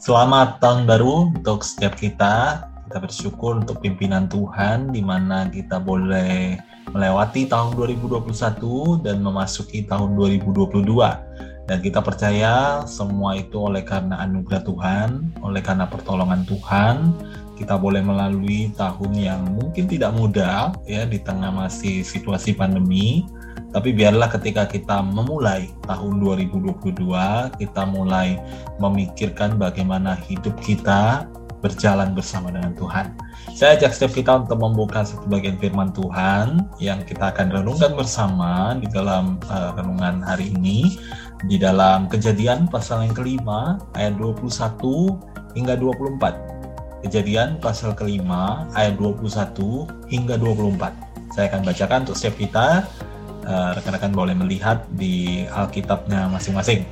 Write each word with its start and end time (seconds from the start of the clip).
Selamat 0.00 0.64
tahun 0.64 0.88
baru 0.88 1.28
untuk 1.28 1.60
setiap 1.60 1.92
kita. 1.92 2.64
Kita 2.88 3.04
bersyukur 3.04 3.60
untuk 3.60 3.84
pimpinan 3.84 4.32
Tuhan 4.32 4.96
di 4.96 5.04
mana 5.04 5.44
kita 5.52 5.76
boleh 5.76 6.56
melewati 6.96 7.44
tahun 7.44 7.76
2021 7.76 8.24
dan 9.04 9.20
memasuki 9.20 9.84
tahun 9.84 10.16
2022. 10.16 10.72
Dan 11.68 11.78
kita 11.84 12.00
percaya 12.00 12.80
semua 12.88 13.36
itu 13.36 13.60
oleh 13.60 13.84
karena 13.84 14.24
anugerah 14.24 14.64
Tuhan, 14.64 15.08
oleh 15.44 15.60
karena 15.60 15.84
pertolongan 15.84 16.48
Tuhan, 16.48 17.12
kita 17.60 17.76
boleh 17.76 18.00
melalui 18.00 18.72
tahun 18.80 19.12
yang 19.12 19.52
mungkin 19.52 19.84
tidak 19.84 20.16
mudah 20.16 20.80
ya 20.88 21.04
di 21.04 21.20
tengah 21.20 21.52
masih 21.52 22.00
situasi 22.00 22.56
pandemi, 22.56 23.28
tapi 23.70 23.94
biarlah 23.94 24.26
ketika 24.26 24.66
kita 24.66 24.98
memulai 24.98 25.70
tahun 25.86 26.18
2022, 26.18 27.54
kita 27.54 27.82
mulai 27.86 28.34
memikirkan 28.82 29.54
bagaimana 29.54 30.18
hidup 30.26 30.58
kita 30.58 31.30
berjalan 31.62 32.16
bersama 32.16 32.50
dengan 32.50 32.74
Tuhan. 32.74 33.14
Saya 33.54 33.76
ajak 33.76 33.92
setiap 33.94 34.12
kita 34.16 34.32
untuk 34.42 34.58
membuka 34.58 35.04
satu 35.04 35.28
bagian 35.28 35.60
firman 35.60 35.92
Tuhan 35.92 36.66
yang 36.80 37.04
kita 37.04 37.30
akan 37.30 37.52
renungkan 37.52 37.92
bersama 37.94 38.74
di 38.80 38.88
dalam 38.90 39.36
uh, 39.52 39.76
renungan 39.76 40.24
hari 40.24 40.50
ini 40.56 40.96
di 41.46 41.60
dalam 41.60 42.08
kejadian 42.08 42.66
pasal 42.66 43.04
yang 43.04 43.14
kelima 43.14 43.78
ayat 43.94 44.16
21 44.18 44.50
hingga 45.54 45.76
24. 45.78 47.06
Kejadian 47.06 47.60
pasal 47.60 47.96
kelima 47.96 48.68
ayat 48.76 48.96
21 48.98 49.88
hingga 50.08 50.36
24. 50.36 51.36
Saya 51.36 51.46
akan 51.52 51.62
bacakan 51.62 51.98
untuk 52.08 52.16
setiap 52.18 52.36
kita 52.36 52.68
rekan-rekan 53.50 54.14
boleh 54.14 54.34
melihat 54.36 54.86
di 54.94 55.44
Alkitabnya 55.50 56.30
masing-masing. 56.30 56.86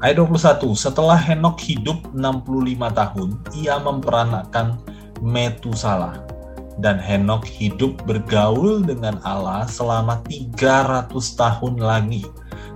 Ayat 0.00 0.16
21, 0.16 0.72
setelah 0.72 1.20
Henok 1.20 1.60
hidup 1.60 2.00
65 2.16 2.88
tahun, 2.96 3.28
ia 3.52 3.76
memperanakan 3.76 4.80
Metusala. 5.20 6.24
Dan 6.80 6.96
Henok 6.96 7.44
hidup 7.44 8.00
bergaul 8.08 8.80
dengan 8.80 9.20
Allah 9.20 9.68
selama 9.68 10.24
300 10.24 11.12
tahun 11.12 11.74
lagi. 11.76 12.24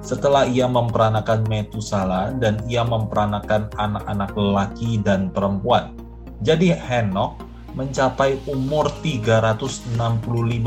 Setelah 0.04 0.44
ia 0.44 0.68
memperanakan 0.68 1.48
Metusala 1.48 2.36
dan 2.36 2.60
ia 2.68 2.84
memperanakan 2.84 3.72
anak-anak 3.80 4.36
lelaki 4.36 5.00
dan 5.00 5.32
perempuan. 5.32 5.96
Jadi 6.44 6.76
Henok 6.76 7.40
mencapai 7.72 8.36
umur 8.44 8.92
365 9.00 9.96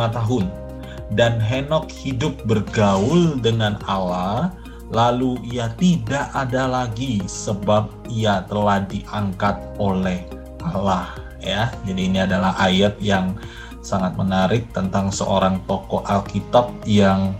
tahun 0.09 0.66
dan 1.15 1.39
Henok 1.39 1.87
hidup 1.93 2.43
bergaul 2.43 3.39
dengan 3.39 3.79
Allah, 3.87 4.51
lalu 4.91 5.39
ia 5.47 5.71
tidak 5.79 6.31
ada 6.35 6.67
lagi 6.67 7.23
sebab 7.23 7.87
ia 8.11 8.43
telah 8.47 8.83
diangkat 8.87 9.55
oleh 9.79 10.23
Allah. 10.63 11.15
Ya, 11.39 11.71
jadi 11.87 12.01
ini 12.11 12.19
adalah 12.27 12.57
ayat 12.59 12.99
yang 12.99 13.37
sangat 13.79 14.19
menarik 14.19 14.67
tentang 14.75 15.07
seorang 15.13 15.63
tokoh 15.63 16.03
Alkitab 16.03 16.75
yang 16.83 17.31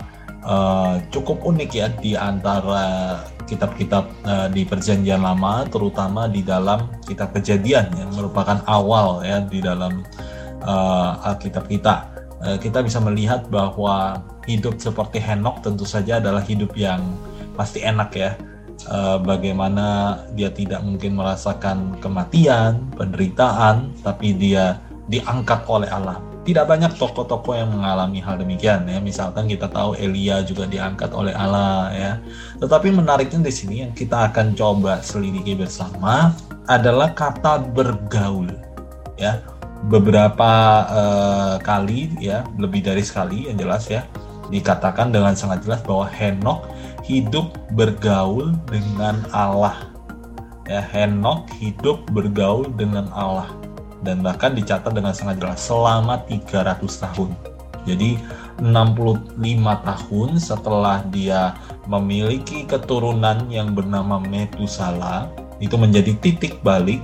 uh, 0.48 0.96
cukup 1.12 1.44
unik 1.44 1.70
ya 1.76 1.92
di 2.00 2.16
antara 2.16 3.20
kitab-kitab 3.44 4.04
uh, 4.24 4.48
di 4.48 4.64
Perjanjian 4.64 5.20
Lama, 5.20 5.68
terutama 5.68 6.24
di 6.24 6.40
dalam 6.40 6.88
kitab 7.04 7.36
Kejadian 7.36 7.92
yang 7.92 8.10
merupakan 8.16 8.64
awal 8.64 9.24
ya 9.24 9.44
di 9.44 9.60
dalam 9.60 10.04
uh, 10.64 11.20
Alkitab 11.36 11.68
kita. 11.68 12.17
Eh, 12.38 12.58
kita 12.62 12.86
bisa 12.86 13.02
melihat 13.02 13.50
bahwa 13.50 14.22
hidup 14.46 14.78
seperti 14.78 15.18
Henok 15.18 15.66
tentu 15.66 15.82
saja 15.82 16.22
adalah 16.22 16.42
hidup 16.46 16.70
yang 16.78 17.02
pasti 17.58 17.82
enak 17.82 18.10
ya. 18.14 18.38
Eh, 18.86 19.18
bagaimana 19.26 20.18
dia 20.38 20.54
tidak 20.54 20.86
mungkin 20.86 21.18
merasakan 21.18 21.98
kematian, 21.98 22.86
penderitaan, 22.94 23.90
tapi 24.06 24.38
dia 24.38 24.78
diangkat 25.10 25.66
oleh 25.66 25.90
Allah. 25.90 26.22
Tidak 26.46 26.64
banyak 26.64 26.96
tokoh-tokoh 26.96 27.58
yang 27.58 27.74
mengalami 27.74 28.24
hal 28.24 28.40
demikian 28.40 28.88
ya. 28.88 29.02
Misalkan 29.02 29.50
kita 29.50 29.68
tahu 29.68 29.98
Elia 29.98 30.40
juga 30.46 30.64
diangkat 30.64 31.12
oleh 31.12 31.34
Allah 31.36 31.92
ya. 31.92 32.12
Tetapi 32.62 32.88
menariknya 32.94 33.44
di 33.44 33.52
sini 33.52 33.84
yang 33.84 33.92
kita 33.92 34.32
akan 34.32 34.56
coba 34.56 35.04
selidiki 35.04 35.58
bersama 35.58 36.32
adalah 36.64 37.12
kata 37.12 37.68
bergaul 37.76 38.48
ya 39.20 39.44
beberapa 39.86 40.50
uh, 40.90 41.54
kali 41.62 42.10
ya 42.18 42.42
lebih 42.58 42.82
dari 42.82 43.06
sekali 43.06 43.46
yang 43.46 43.54
jelas 43.62 43.86
ya 43.86 44.02
dikatakan 44.50 45.14
dengan 45.14 45.38
sangat 45.38 45.62
jelas 45.62 45.80
bahwa 45.86 46.08
Henok 46.10 46.66
hidup 47.06 47.54
bergaul 47.78 48.56
dengan 48.66 49.22
Allah. 49.30 49.88
Ya 50.68 50.84
Henok 50.84 51.48
hidup 51.56 52.04
bergaul 52.12 52.68
dengan 52.74 53.08
Allah 53.14 53.48
dan 54.02 54.20
bahkan 54.20 54.52
dicatat 54.52 54.92
dengan 54.92 55.14
sangat 55.16 55.40
jelas 55.40 55.62
selama 55.62 56.20
300 56.28 56.76
tahun. 56.84 57.30
Jadi 57.88 58.20
65 58.60 59.40
tahun 59.62 60.28
setelah 60.36 61.00
dia 61.08 61.56
memiliki 61.88 62.68
keturunan 62.68 63.48
yang 63.48 63.72
bernama 63.72 64.20
Metusala 64.20 65.30
itu 65.62 65.74
menjadi 65.78 66.12
titik 66.20 66.60
balik 66.60 67.00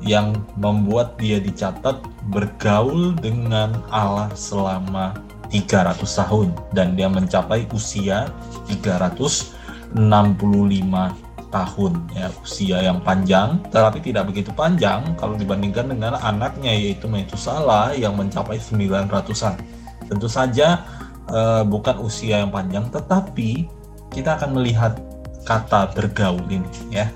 yang 0.00 0.32
membuat 0.56 1.20
dia 1.20 1.38
dicatat 1.38 2.00
bergaul 2.32 3.12
dengan 3.20 3.76
Allah 3.92 4.32
selama 4.32 5.16
300 5.52 6.00
tahun. 6.04 6.48
Dan 6.72 6.96
dia 6.96 7.08
mencapai 7.08 7.68
usia 7.72 8.28
365 8.68 9.92
tahun. 11.50 11.92
Ya 12.16 12.26
usia 12.40 12.78
yang 12.80 13.02
panjang. 13.04 13.60
Tetapi 13.68 13.98
tidak 14.00 14.32
begitu 14.32 14.50
panjang 14.56 15.04
kalau 15.20 15.36
dibandingkan 15.36 15.90
dengan 15.92 16.16
anaknya 16.20 16.72
yaitu 16.72 17.10
Metusala 17.10 17.92
yang 17.92 18.16
mencapai 18.16 18.56
900-an 18.56 19.80
tentu 20.10 20.26
saja 20.26 20.82
eh, 21.30 21.62
bukan 21.62 22.02
usia 22.02 22.42
yang 22.42 22.50
panjang 22.50 22.90
tetapi 22.90 23.70
kita 24.10 24.34
akan 24.34 24.58
melihat 24.58 24.98
kata 25.46 25.94
bergaul 25.94 26.42
ini 26.50 26.66
ya 26.90 27.06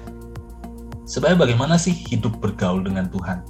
sebenarnya 1.04 1.48
bagaimana 1.48 1.74
sih 1.76 1.92
hidup 1.92 2.40
bergaul 2.40 2.84
dengan 2.84 3.08
Tuhan? 3.12 3.44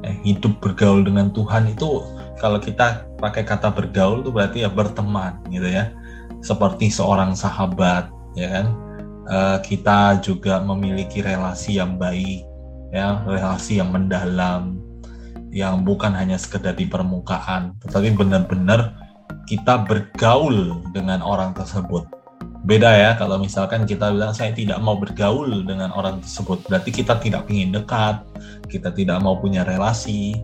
Eh, 0.00 0.16
hidup 0.24 0.60
bergaul 0.64 1.04
dengan 1.04 1.28
Tuhan 1.32 1.68
itu 1.68 2.04
kalau 2.40 2.56
kita 2.56 3.04
pakai 3.20 3.44
kata 3.44 3.68
bergaul 3.68 4.24
itu 4.24 4.32
berarti 4.32 4.64
ya 4.64 4.70
berteman 4.72 5.36
gitu 5.52 5.68
ya, 5.68 5.92
seperti 6.40 6.88
seorang 6.88 7.36
sahabat 7.36 8.08
ya 8.32 8.48
kan. 8.48 8.66
Eh, 9.30 9.58
kita 9.62 10.18
juga 10.24 10.58
memiliki 10.64 11.20
relasi 11.20 11.78
yang 11.78 12.00
baik 12.00 12.42
ya, 12.90 13.22
relasi 13.28 13.78
yang 13.78 13.92
mendalam, 13.92 14.80
yang 15.52 15.84
bukan 15.84 16.16
hanya 16.16 16.40
sekedar 16.40 16.74
di 16.74 16.88
permukaan, 16.88 17.76
tetapi 17.84 18.16
benar-benar 18.16 18.96
kita 19.46 19.82
bergaul 19.84 20.82
dengan 20.94 21.20
orang 21.22 21.54
tersebut 21.54 22.06
beda 22.60 22.90
ya 22.92 23.10
kalau 23.16 23.40
misalkan 23.40 23.88
kita 23.88 24.12
bilang 24.12 24.36
saya 24.36 24.52
tidak 24.52 24.76
mau 24.84 24.98
bergaul 24.98 25.64
dengan 25.64 25.88
orang 25.96 26.20
tersebut 26.20 26.60
berarti 26.68 26.90
kita 26.92 27.16
tidak 27.16 27.48
ingin 27.48 27.72
dekat 27.72 28.20
kita 28.68 28.92
tidak 28.92 29.16
mau 29.24 29.40
punya 29.40 29.64
relasi 29.64 30.36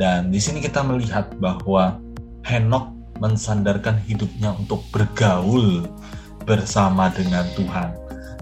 dan 0.00 0.32
di 0.32 0.40
sini 0.40 0.64
kita 0.64 0.80
melihat 0.80 1.28
bahwa 1.36 2.00
Henok 2.40 2.96
mensandarkan 3.20 4.00
hidupnya 4.08 4.56
untuk 4.56 4.80
bergaul 4.88 5.84
bersama 6.48 7.12
dengan 7.12 7.44
Tuhan. 7.52 7.92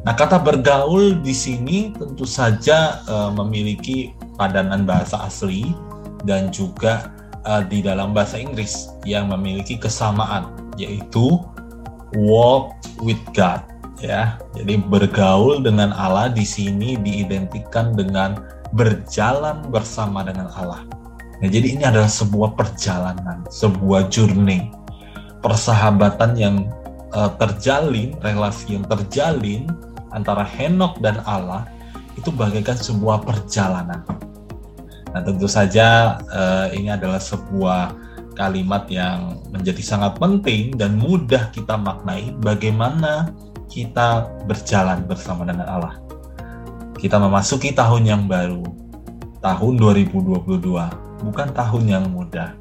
Nah, 0.06 0.14
kata 0.14 0.38
bergaul 0.38 1.18
di 1.18 1.34
sini 1.34 1.90
tentu 1.98 2.22
saja 2.22 3.02
uh, 3.10 3.34
memiliki 3.34 4.14
padanan 4.38 4.86
bahasa 4.86 5.18
asli 5.26 5.74
dan 6.22 6.54
juga 6.54 7.10
uh, 7.42 7.66
di 7.66 7.82
dalam 7.82 8.14
bahasa 8.14 8.38
Inggris 8.38 8.94
yang 9.02 9.28
memiliki 9.34 9.74
kesamaan 9.74 10.54
yaitu 10.78 11.42
walk 12.16 12.78
with 13.02 13.20
God 13.34 13.64
ya. 14.00 14.38
Jadi 14.54 14.78
bergaul 14.78 15.60
dengan 15.62 15.90
Allah 15.94 16.30
di 16.30 16.46
sini 16.46 16.96
diidentikan 16.98 17.94
dengan 17.94 18.38
berjalan 18.72 19.64
bersama 19.68 20.24
dengan 20.24 20.48
Allah. 20.54 20.84
Nah, 21.38 21.48
jadi 21.48 21.78
ini 21.78 21.84
adalah 21.86 22.10
sebuah 22.10 22.58
perjalanan, 22.58 23.46
sebuah 23.46 24.10
journey, 24.10 24.74
persahabatan 25.38 26.34
yang 26.34 26.56
uh, 27.14 27.30
terjalin, 27.38 28.18
relasi 28.18 28.74
yang 28.74 28.84
terjalin 28.90 29.70
antara 30.10 30.42
Henok 30.42 30.98
dan 30.98 31.22
Allah 31.24 31.68
itu 32.18 32.34
bagaikan 32.34 32.74
sebuah 32.74 33.22
perjalanan. 33.22 34.02
Nah, 35.14 35.20
tentu 35.24 35.46
saja 35.46 36.18
uh, 36.28 36.66
ini 36.74 36.90
adalah 36.90 37.22
sebuah 37.22 37.94
kalimat 38.38 38.86
yang 38.86 39.42
menjadi 39.50 39.82
sangat 39.82 40.14
penting 40.22 40.78
dan 40.78 40.94
mudah 40.94 41.50
kita 41.50 41.74
maknai 41.74 42.30
bagaimana 42.38 43.34
kita 43.66 44.30
berjalan 44.46 45.02
bersama 45.04 45.42
dengan 45.42 45.66
Allah. 45.66 45.94
Kita 46.94 47.18
memasuki 47.18 47.74
tahun 47.74 48.06
yang 48.06 48.22
baru, 48.30 48.62
tahun 49.42 49.74
2022, 49.78 51.26
bukan 51.26 51.48
tahun 51.50 51.84
yang 51.90 52.04
mudah, 52.10 52.54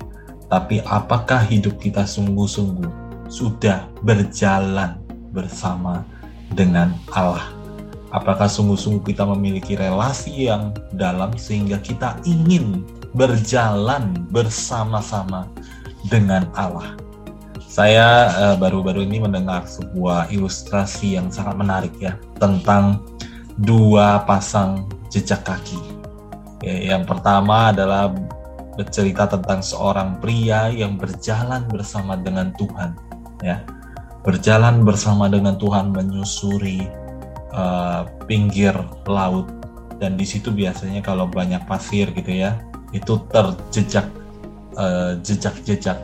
tapi 0.49 0.81
apakah 0.83 1.45
hidup 1.45 1.77
kita 1.77 2.03
sungguh-sungguh 2.03 3.07
sudah 3.29 3.85
berjalan 4.01 4.97
bersama 5.31 6.01
dengan 6.53 6.95
Allah. 7.13 7.53
Apakah 8.09 8.47
sungguh-sungguh 8.47 9.03
kita 9.03 9.27
memiliki 9.27 9.75
relasi 9.75 10.47
yang 10.47 10.71
dalam 10.95 11.35
sehingga 11.35 11.75
kita 11.83 12.15
ingin 12.23 12.87
berjalan 13.17 14.13
bersama-sama 14.29 15.49
dengan 16.07 16.45
Allah? 16.53 16.93
Saya 17.65 18.31
eh, 18.33 18.55
baru-baru 18.57 19.03
uh, 19.03 19.07
ini 19.09 19.17
mendengar 19.21 19.65
sebuah 19.65 20.29
ilustrasi 20.33 21.17
yang 21.17 21.33
sangat 21.33 21.57
menarik 21.57 21.93
ya 21.97 22.17
tentang 22.37 23.01
dua 23.57 24.21
pasang 24.25 24.85
jejak 25.09 25.45
kaki. 25.45 25.81
Ya, 26.61 26.97
yang 26.97 27.05
pertama 27.05 27.73
adalah 27.73 28.13
bercerita 28.77 29.25
tentang 29.29 29.61
seorang 29.61 30.21
pria 30.21 30.69
yang 30.69 30.97
berjalan 30.97 31.65
bersama 31.69 32.17
dengan 32.17 32.53
Tuhan, 32.57 32.97
ya, 33.45 33.61
berjalan 34.25 34.81
bersama 34.85 35.29
dengan 35.29 35.57
Tuhan 35.57 35.93
menyusuri 35.93 36.85
uh, 37.53 38.05
pinggir 38.25 38.73
laut 39.05 39.49
dan 39.97 40.13
di 40.17 40.25
situ 40.25 40.53
biasanya 40.53 41.01
kalau 41.01 41.25
banyak 41.25 41.61
pasir 41.65 42.13
gitu 42.13 42.29
ya 42.29 42.57
itu 42.97 43.13
terjejak 43.29 44.07
uh, 44.75 45.13
jejak-jejak 45.21 45.97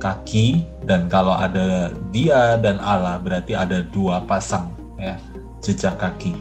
kaki 0.00 0.66
dan 0.84 1.06
kalau 1.08 1.32
ada 1.32 1.92
dia 2.12 2.56
dan 2.60 2.80
Allah 2.80 3.20
berarti 3.20 3.56
ada 3.56 3.84
dua 3.92 4.24
pasang 4.24 4.72
ya 4.96 5.20
jejak 5.60 6.00
kaki. 6.00 6.34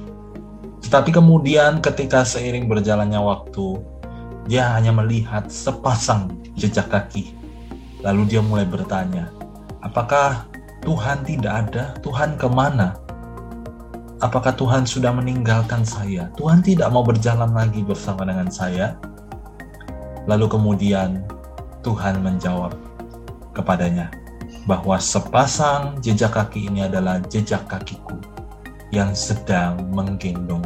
Tetapi 0.83 1.15
kemudian 1.15 1.79
ketika 1.79 2.27
seiring 2.27 2.67
berjalannya 2.67 3.19
waktu 3.19 3.79
dia 4.47 4.67
hanya 4.75 4.91
melihat 4.91 5.47
sepasang 5.47 6.35
jejak 6.59 6.91
kaki. 6.91 7.31
Lalu 8.03 8.35
dia 8.35 8.43
mulai 8.43 8.67
bertanya, 8.67 9.31
apakah 9.79 10.43
Tuhan 10.83 11.23
tidak 11.23 11.71
ada? 11.71 11.95
Tuhan 12.03 12.35
ke 12.35 12.51
mana? 12.51 12.99
apakah 14.23 14.55
Tuhan 14.55 14.87
sudah 14.87 15.11
meninggalkan 15.11 15.83
saya? 15.83 16.31
Tuhan 16.39 16.63
tidak 16.63 16.87
mau 16.89 17.03
berjalan 17.03 17.51
lagi 17.51 17.83
bersama 17.83 18.23
dengan 18.23 18.47
saya. 18.47 18.95
Lalu 20.29 20.45
kemudian 20.47 21.23
Tuhan 21.83 22.23
menjawab 22.23 22.75
kepadanya 23.51 24.09
bahwa 24.63 24.95
sepasang 24.95 25.99
jejak 25.99 26.31
kaki 26.31 26.71
ini 26.71 26.87
adalah 26.87 27.19
jejak 27.27 27.67
kakiku 27.67 28.15
yang 28.95 29.11
sedang 29.11 29.83
menggendong. 29.91 30.63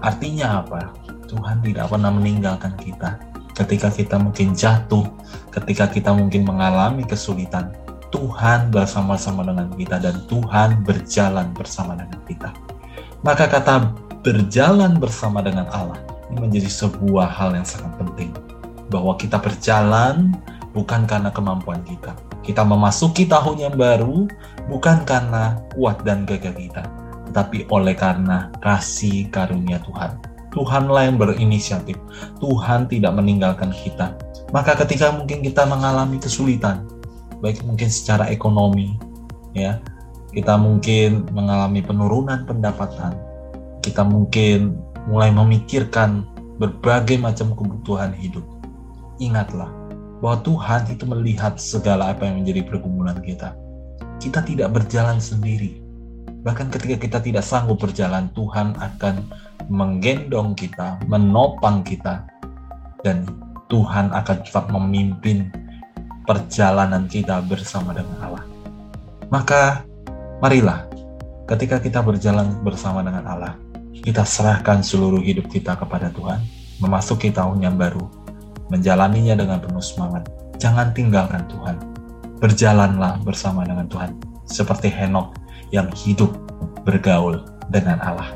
Artinya 0.00 0.62
apa? 0.62 0.94
Tuhan 1.26 1.62
tidak 1.62 1.90
pernah 1.90 2.10
meninggalkan 2.14 2.74
kita 2.78 3.18
ketika 3.54 3.90
kita 3.90 4.16
mungkin 4.16 4.54
jatuh, 4.56 5.04
ketika 5.52 5.90
kita 5.90 6.10
mungkin 6.14 6.46
mengalami 6.46 7.02
kesulitan. 7.04 7.74
Tuhan 8.10 8.74
bersama-sama 8.74 9.46
dengan 9.46 9.70
kita 9.70 10.02
dan 10.02 10.26
Tuhan 10.26 10.82
berjalan 10.82 11.54
bersama 11.54 11.94
dengan 11.94 12.18
kita. 12.26 12.50
Maka 13.22 13.46
kata 13.46 13.94
berjalan 14.26 14.98
bersama 14.98 15.38
dengan 15.46 15.70
Allah 15.70 16.02
ini 16.26 16.42
menjadi 16.42 16.66
sebuah 16.66 17.30
hal 17.30 17.54
yang 17.54 17.62
sangat 17.62 17.94
penting. 18.02 18.34
Bahwa 18.90 19.14
kita 19.14 19.38
berjalan 19.38 20.34
bukan 20.74 21.06
karena 21.06 21.30
kemampuan 21.30 21.80
kita. 21.86 22.14
Kita 22.42 22.66
memasuki 22.66 23.24
tahun 23.30 23.70
yang 23.70 23.74
baru 23.78 24.26
bukan 24.66 25.06
karena 25.06 25.62
kuat 25.76 26.02
dan 26.02 26.26
gagah 26.26 26.56
kita, 26.56 26.82
tetapi 27.30 27.70
oleh 27.70 27.94
karena 27.94 28.50
kasih 28.58 29.30
karunia 29.30 29.78
Tuhan. 29.86 30.18
Tuhanlah 30.50 31.06
yang 31.06 31.14
berinisiatif. 31.14 31.94
Tuhan 32.42 32.90
tidak 32.90 33.14
meninggalkan 33.14 33.70
kita. 33.70 34.18
Maka 34.50 34.74
ketika 34.82 35.14
mungkin 35.14 35.46
kita 35.46 35.62
mengalami 35.62 36.18
kesulitan, 36.18 36.90
baik 37.40 37.64
mungkin 37.64 37.88
secara 37.88 38.28
ekonomi 38.28 38.94
ya 39.56 39.80
kita 40.30 40.54
mungkin 40.60 41.26
mengalami 41.34 41.82
penurunan 41.82 42.46
pendapatan 42.46 43.16
kita 43.80 44.04
mungkin 44.04 44.76
mulai 45.08 45.32
memikirkan 45.32 46.28
berbagai 46.60 47.16
macam 47.16 47.56
kebutuhan 47.56 48.12
hidup 48.14 48.44
ingatlah 49.20 49.70
bahwa 50.20 50.40
Tuhan 50.42 50.88
itu 50.90 51.04
melihat 51.06 51.56
segala 51.56 52.12
apa 52.12 52.26
yang 52.26 52.42
menjadi 52.42 52.66
pergumulan 52.66 53.20
kita 53.20 53.54
kita 54.18 54.42
tidak 54.42 54.72
berjalan 54.74 55.20
sendiri 55.20 55.78
bahkan 56.40 56.72
ketika 56.72 56.96
kita 56.96 57.18
tidak 57.20 57.44
sanggup 57.44 57.78
berjalan 57.78 58.32
Tuhan 58.32 58.74
akan 58.76 59.22
menggendong 59.70 60.56
kita 60.58 60.98
menopang 61.06 61.84
kita 61.84 62.26
dan 63.06 63.28
Tuhan 63.70 64.10
akan 64.10 64.36
tetap 64.42 64.66
memimpin 64.68 65.48
perjalanan 66.26 67.06
kita 67.06 67.38
bersama 67.46 67.94
dengan 67.94 68.18
Allah. 68.18 68.44
Maka 69.30 69.86
marilah 70.42 70.90
ketika 71.46 71.78
kita 71.78 72.02
berjalan 72.02 72.60
bersama 72.66 73.06
dengan 73.06 73.24
Allah, 73.30 73.54
kita 74.02 74.26
serahkan 74.26 74.82
seluruh 74.82 75.22
hidup 75.22 75.46
kita 75.46 75.78
kepada 75.78 76.10
Tuhan, 76.10 76.42
memasuki 76.82 77.30
tahun 77.30 77.62
yang 77.62 77.78
baru, 77.78 78.06
menjalaninya 78.70 79.36
dengan 79.36 79.58
penuh 79.58 79.82
semangat. 79.82 80.30
Jangan 80.62 80.94
tinggalkan 80.96 81.44
Tuhan. 81.50 81.76
Berjalanlah 82.40 83.20
bersama 83.20 83.68
dengan 83.68 83.84
Tuhan, 83.90 84.16
seperti 84.48 84.88
Henok 84.88 85.36
yang 85.74 85.92
hidup 85.92 86.32
bergaul 86.88 87.44
dengan 87.68 88.00
Allah. 88.00 88.32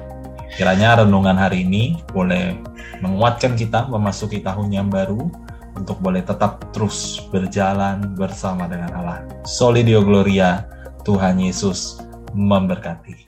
Kiranya 0.54 1.02
renungan 1.02 1.34
hari 1.34 1.64
ini 1.64 1.98
boleh 2.12 2.54
menguatkan 3.00 3.56
kita 3.56 3.88
memasuki 3.88 4.44
tahun 4.44 4.70
yang 4.70 4.92
baru, 4.92 5.26
untuk 5.74 5.98
boleh 5.98 6.22
tetap 6.22 6.70
terus 6.70 7.18
berjalan 7.34 8.14
bersama 8.14 8.70
dengan 8.70 8.94
Allah. 8.94 9.18
Solidio 9.42 10.06
Gloria, 10.06 10.62
Tuhan 11.02 11.42
Yesus 11.42 11.98
memberkati. 12.30 13.26